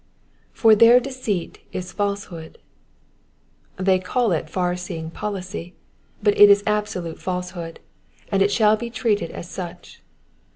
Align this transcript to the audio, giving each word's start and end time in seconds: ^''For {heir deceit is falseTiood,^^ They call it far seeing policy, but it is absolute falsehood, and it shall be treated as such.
^''For 0.55 0.81
{heir 0.81 0.99
deceit 0.99 1.59
is 1.71 1.93
falseTiood,^^ 1.93 2.55
They 3.77 3.99
call 3.99 4.31
it 4.31 4.49
far 4.49 4.75
seeing 4.75 5.11
policy, 5.11 5.75
but 6.23 6.35
it 6.39 6.49
is 6.49 6.63
absolute 6.65 7.21
falsehood, 7.21 7.79
and 8.31 8.41
it 8.41 8.51
shall 8.51 8.75
be 8.75 8.89
treated 8.89 9.29
as 9.29 9.47
such. 9.47 10.01